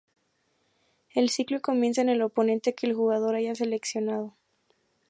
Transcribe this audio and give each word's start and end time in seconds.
El 1.13 1.29
ciclo 1.29 1.61
comienza 1.61 2.01
en 2.01 2.09
el 2.09 2.23
oponente 2.23 2.73
que 2.73 2.87
el 2.87 2.95
jugador 2.95 3.35
haya 3.35 3.53
seleccionado. 3.53 4.33